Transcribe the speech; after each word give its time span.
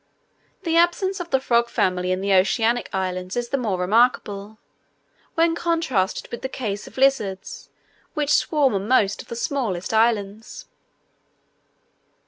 The 0.63 0.77
absence 0.77 1.19
of 1.19 1.29
the 1.29 1.39
frog 1.39 1.69
family 1.69 2.11
in 2.11 2.21
the 2.21 2.33
oceanic 2.33 2.89
islands 2.91 3.37
is 3.37 3.49
the 3.49 3.57
more 3.59 3.77
remarkable, 3.79 4.57
when 5.35 5.53
contrasted 5.53 6.27
with 6.31 6.41
the 6.41 6.49
case 6.49 6.87
of 6.87 6.97
lizards, 6.97 7.69
which 8.15 8.33
swarm 8.33 8.73
on 8.73 8.87
most 8.87 9.21
of 9.21 9.27
the 9.27 9.35
smallest 9.35 9.93
islands. 9.93 10.65